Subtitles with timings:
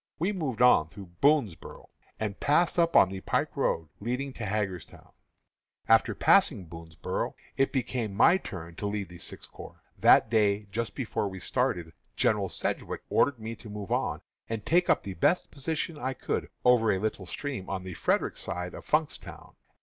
[0.17, 1.85] We moved on through Boonsboro',
[2.19, 5.11] and passed up on the pike road leading to Hagerstown.
[5.87, 9.83] "After passing Boonsboro' it became my turn to lead the Sixth Corps.
[9.99, 14.89] That day, just before we started, General Sedgwick ordered me to move on and take
[14.89, 18.83] up the best position I could over a little stream on the Frederick side of
[18.83, 19.53] Funkstown.